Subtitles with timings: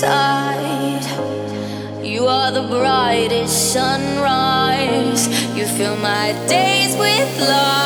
[0.00, 1.06] side.
[2.04, 5.26] You are the brightest sunrise.
[5.56, 7.85] You fill my days with light.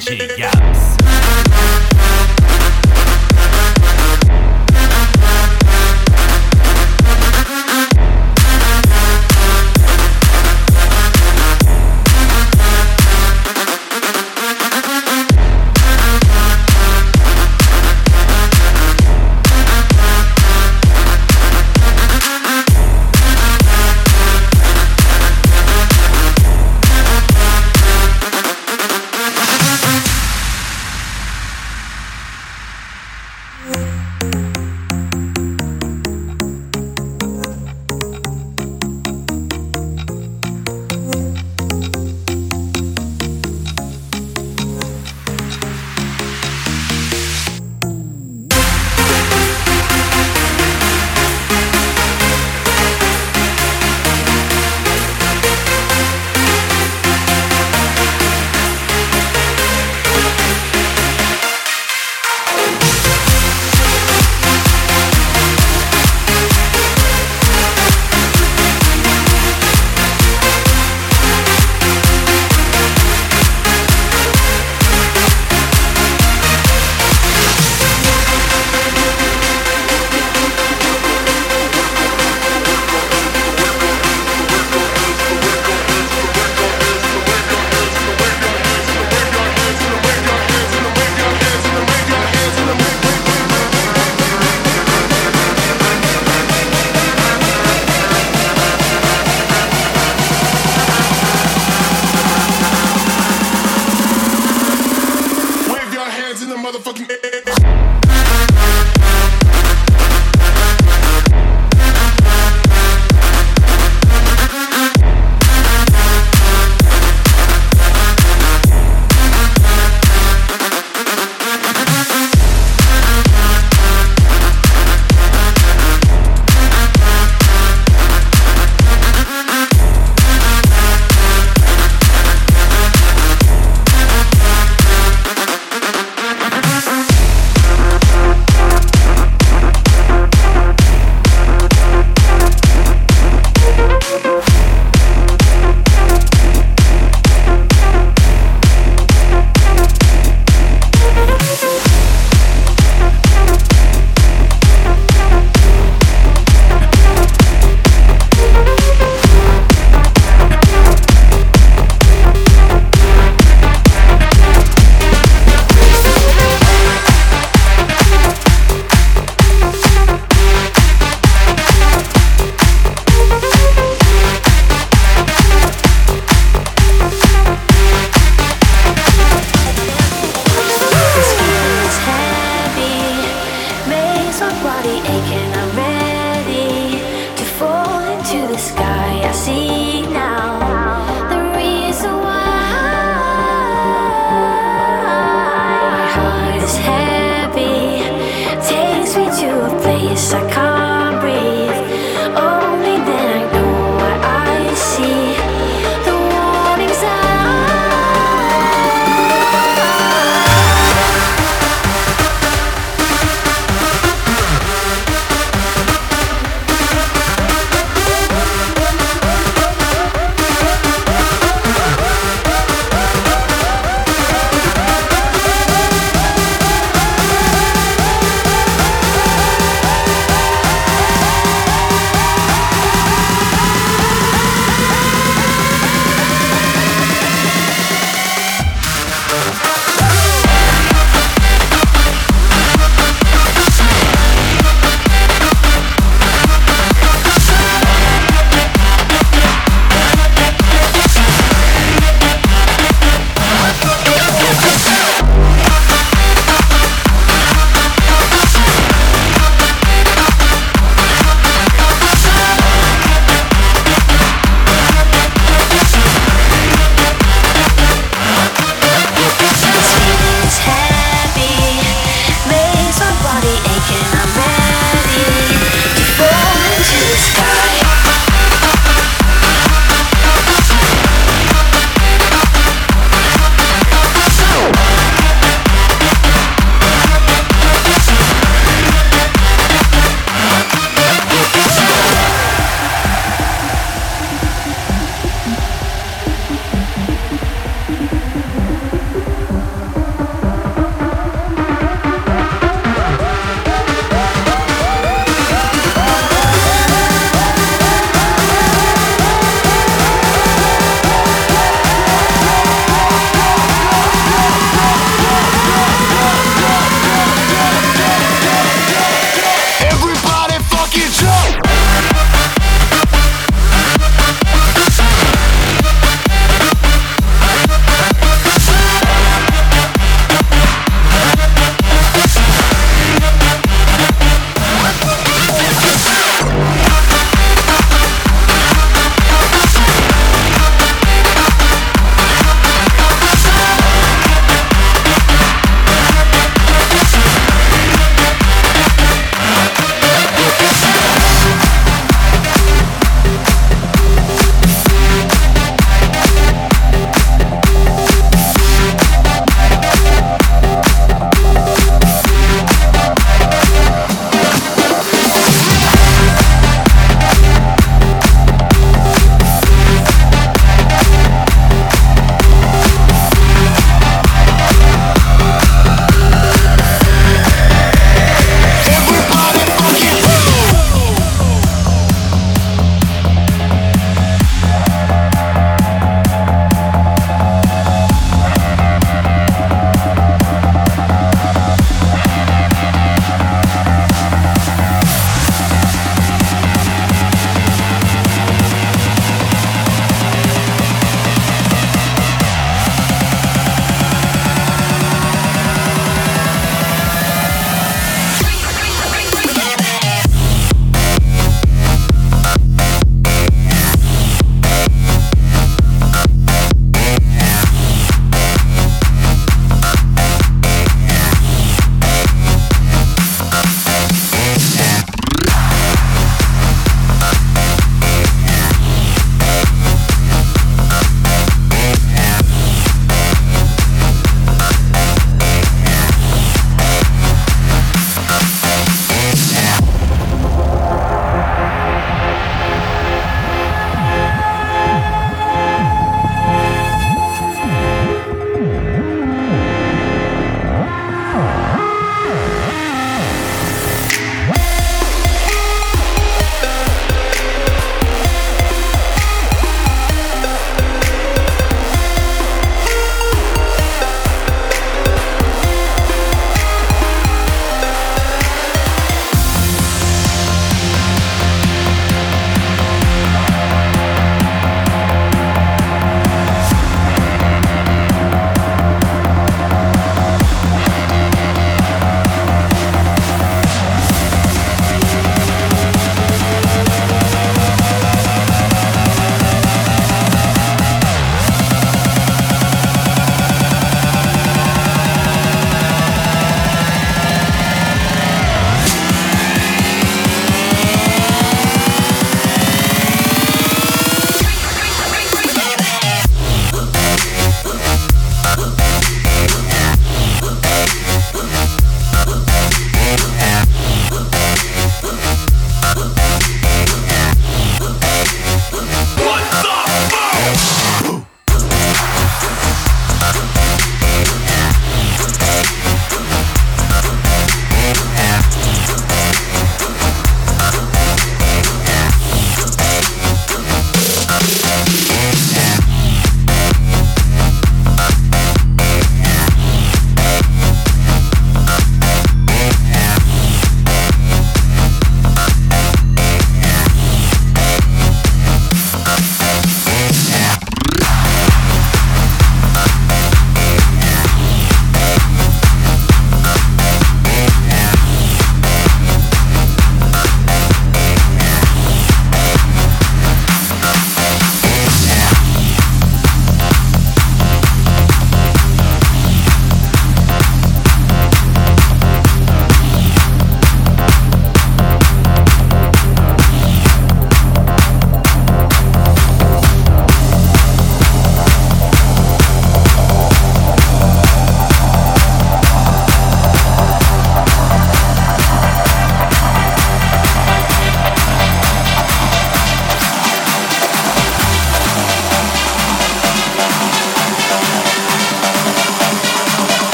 [0.00, 0.57] DJ Yams.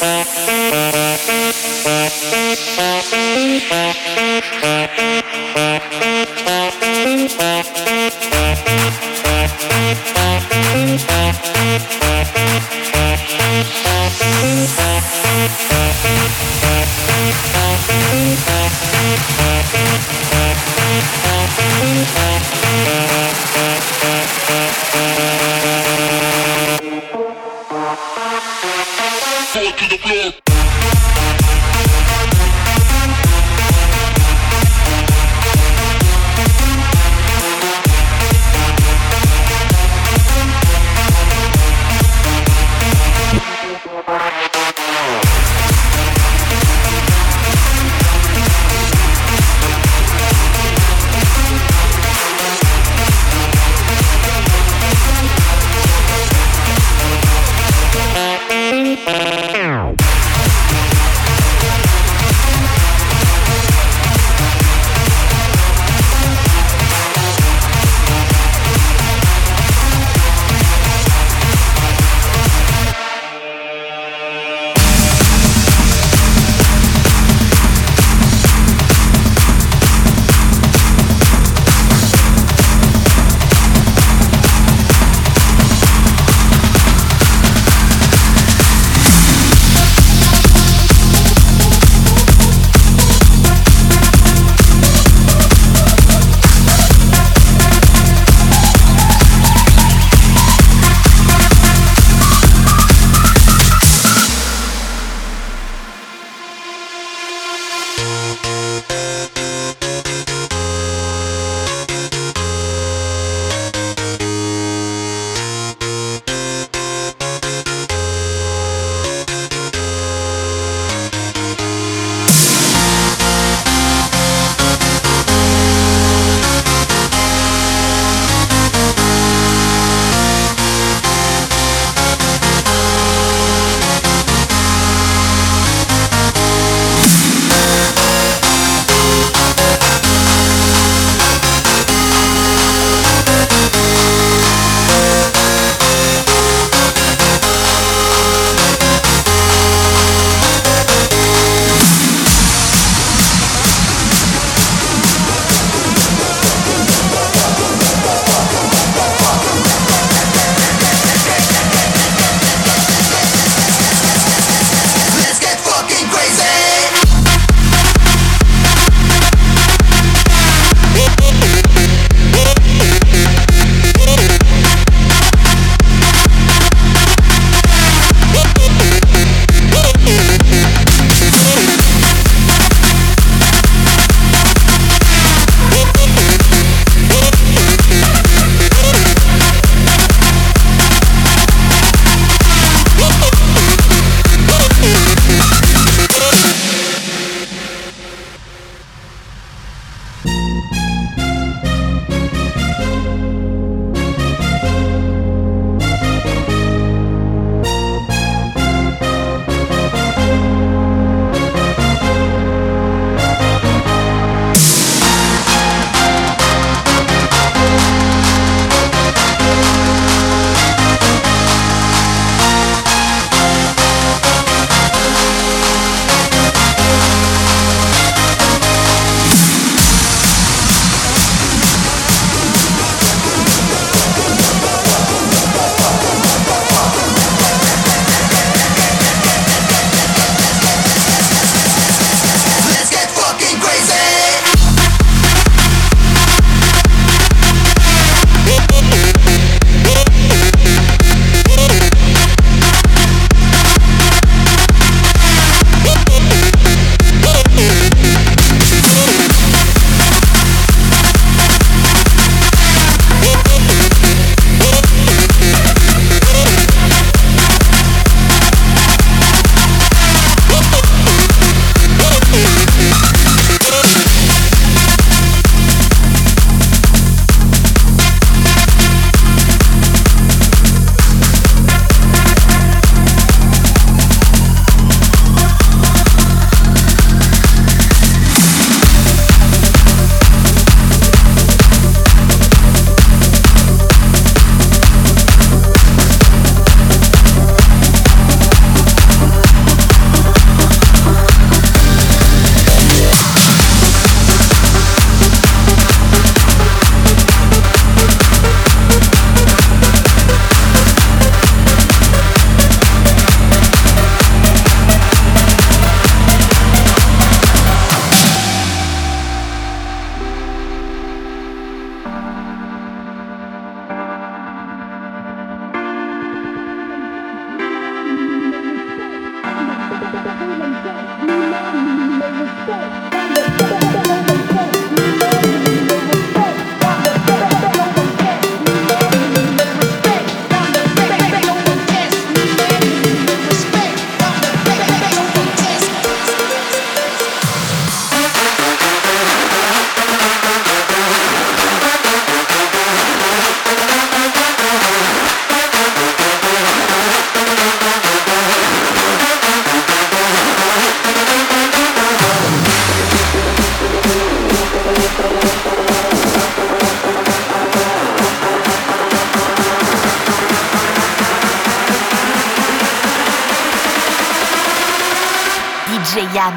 [0.00, 1.01] Bye.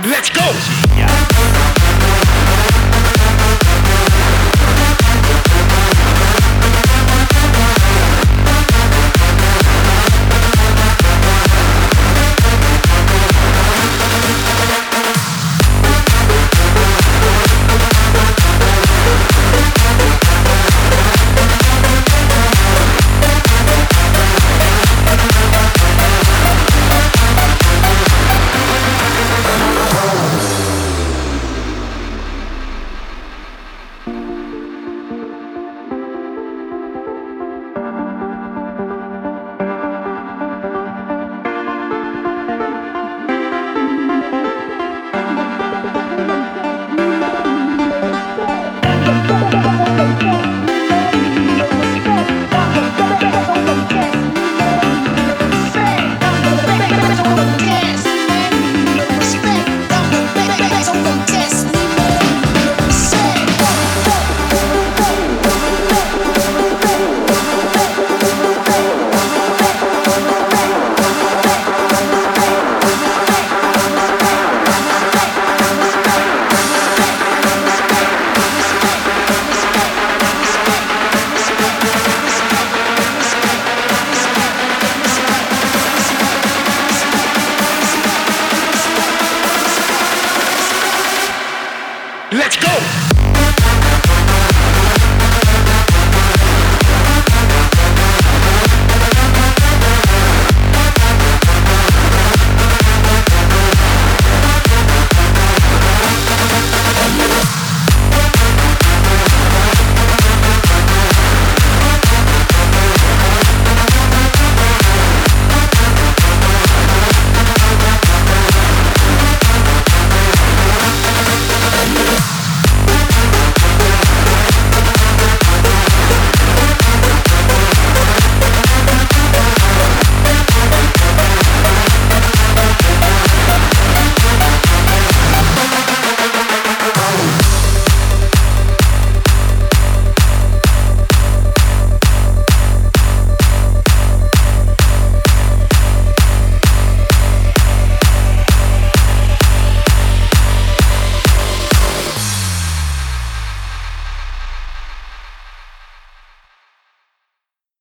[0.06, 0.35] Let's.